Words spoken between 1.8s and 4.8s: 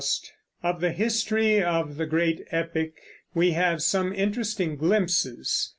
the great epic we have some interesting